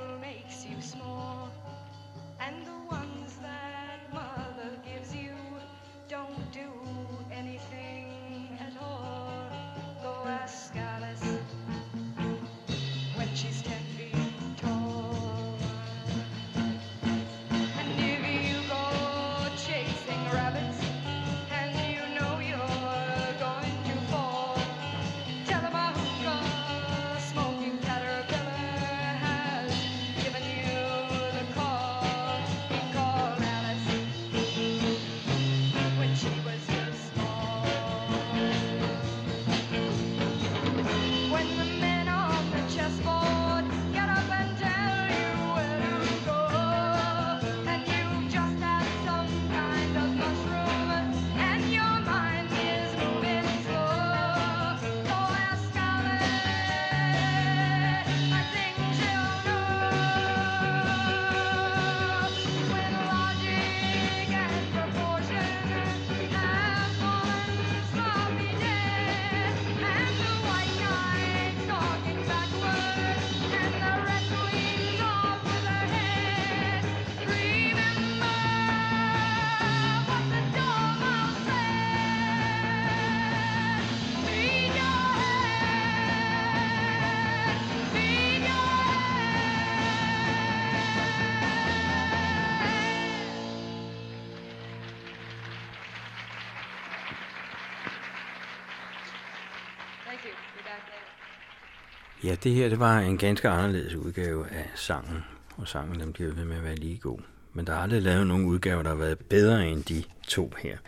Ja, 102.27 102.35
det 102.35 102.55
her 102.55 102.69
det 102.69 102.79
var 102.79 102.99
en 102.99 103.19
ganske 103.19 103.49
anderledes 103.49 103.95
udgave 103.95 104.49
af 104.51 104.71
sangen, 104.75 105.25
og 105.57 105.69
sangen 105.69 106.01
den 106.01 106.13
bliver 106.13 106.33
ved 106.33 106.45
med 106.45 106.57
at 106.57 106.65
være 106.65 106.75
lige 106.75 106.99
god. 106.99 107.19
Men 107.53 107.67
der 107.67 107.73
er 107.73 107.79
aldrig 107.79 108.03
lavet 108.03 108.27
nogen 108.27 108.45
udgaver, 108.45 108.83
der 108.83 108.91
har 108.91 108.97
været 108.97 109.19
bedre 109.19 109.69
end 109.69 109.85
de 109.85 110.05
to 110.29 110.53
her. 110.59 110.79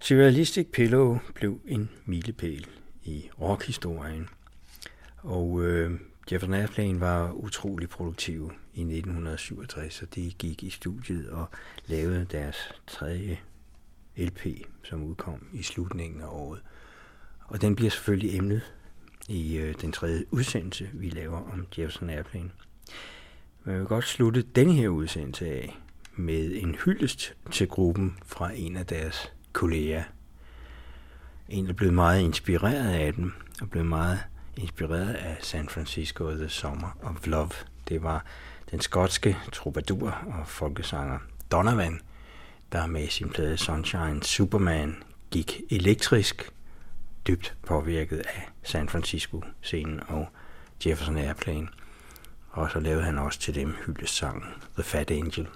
Surrealistic 0.00 0.66
Pillow 0.72 1.18
blev 1.34 1.60
en 1.64 1.90
milepæl 2.04 2.66
i 3.04 3.30
rockhistorien, 3.40 4.28
og 5.16 5.62
øh, 5.62 6.00
Jefferson 6.32 6.54
Airplane 6.54 7.00
var 7.00 7.32
utrolig 7.32 7.88
produktiv 7.88 8.52
i 8.74 8.80
1967, 8.80 9.94
så 9.94 10.06
de 10.06 10.32
gik 10.38 10.62
i 10.62 10.70
studiet 10.70 11.30
og 11.30 11.48
lavede 11.86 12.26
deres 12.30 12.56
tredje 12.86 13.38
LP, 14.16 14.46
som 14.82 15.04
udkom 15.04 15.46
i 15.52 15.62
slutningen 15.62 16.20
af 16.20 16.28
året. 16.28 16.60
Og 17.44 17.60
den 17.60 17.76
bliver 17.76 17.90
selvfølgelig 17.90 18.36
emnet 18.36 18.62
i 19.28 19.56
øh, 19.56 19.74
den 19.80 19.92
tredje 19.92 20.24
udsendelse, 20.30 20.88
vi 20.92 21.10
laver 21.10 21.52
om 21.52 21.66
Jefferson 21.78 22.10
Airplane. 22.10 22.50
Men 23.64 23.72
jeg 23.72 23.80
vil 23.80 23.88
godt 23.88 24.04
slutte 24.04 24.42
denne 24.42 24.72
her 24.72 24.88
udsendelse 24.88 25.46
af 25.46 25.78
med 26.16 26.62
en 26.62 26.74
hyldest 26.84 27.34
til 27.50 27.68
gruppen 27.68 28.18
fra 28.26 28.52
en 28.54 28.76
af 28.76 28.86
deres 28.86 29.32
kolleger. 29.52 30.02
En, 31.48 31.66
der 31.66 31.72
blev 31.72 31.92
meget 31.92 32.20
inspireret 32.20 32.92
af 32.92 33.14
dem, 33.14 33.32
og 33.60 33.70
blev 33.70 33.84
meget 33.84 34.18
inspireret 34.56 35.14
af 35.14 35.36
San 35.40 35.68
Francisco 35.68 36.30
The 36.30 36.48
Summer 36.48 36.98
of 37.02 37.26
Love. 37.26 37.50
Det 37.88 38.02
var 38.02 38.24
den 38.70 38.80
skotske 38.80 39.36
troubadour 39.52 40.10
og 40.10 40.46
folkesanger 40.46 41.18
Donovan, 41.52 42.00
der 42.72 42.86
med 42.86 43.08
sin 43.08 43.28
plade 43.28 43.56
Sunshine 43.56 44.22
Superman 44.22 44.96
gik 45.30 45.60
elektrisk 45.70 46.52
dybt 47.28 47.56
påvirket 47.66 48.18
af 48.18 48.48
San 48.62 48.88
Francisco-scenen 48.88 50.00
og 50.08 50.28
Jefferson 50.86 51.16
Airplane. 51.16 51.68
Og 52.50 52.70
så 52.70 52.80
lavede 52.80 53.04
han 53.04 53.18
også 53.18 53.38
til 53.38 53.54
dem 53.54 53.74
hyldesangen 53.86 54.44
The 54.74 54.82
Fat 54.82 55.10
Angel. 55.10 55.48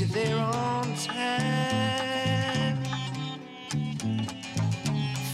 You 0.00 0.06
there 0.06 0.38
on 0.38 0.94
time. 0.94 2.78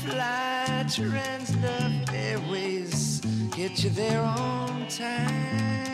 Fly 0.02 0.84
Trans 0.92 1.56
Love 1.58 2.14
Airways, 2.14 3.20
get 3.54 3.84
you 3.84 3.90
there 3.90 4.22
on 4.22 4.88
time. 4.88 5.85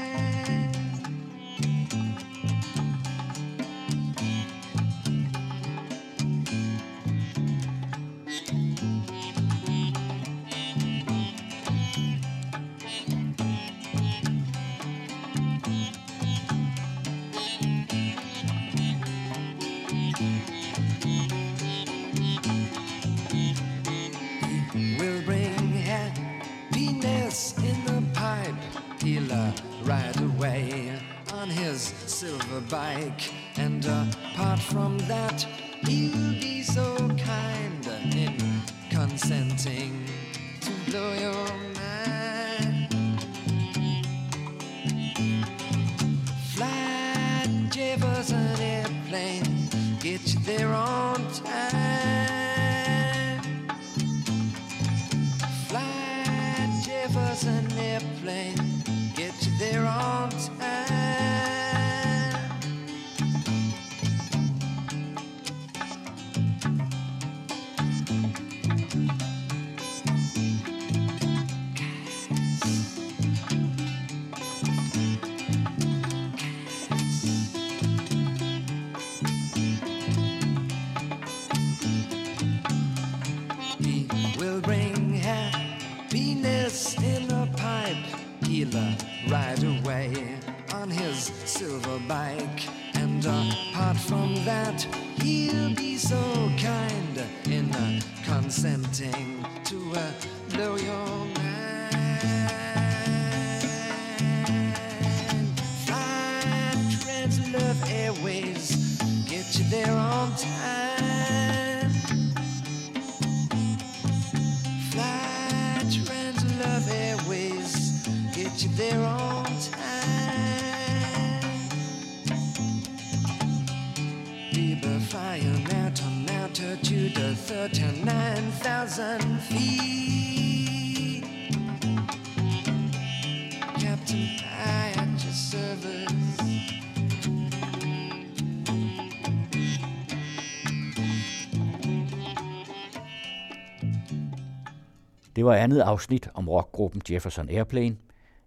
Det 145.43 145.47
var 145.49 145.55
andet 145.55 145.81
afsnit 145.81 146.29
om 146.35 146.49
rockgruppen 146.49 147.03
Jefferson 147.11 147.49
Airplane. 147.49 147.97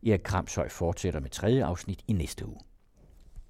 Erik 0.08 0.20
Kramshøj 0.24 0.70
fortsætter 0.70 1.20
med 1.20 1.30
tredje 1.30 1.66
afsnit 1.66 2.00
i 2.08 2.14
næste 2.14 2.48
uge. 2.48 2.60